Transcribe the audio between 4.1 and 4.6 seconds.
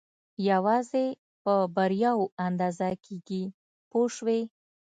شوې!.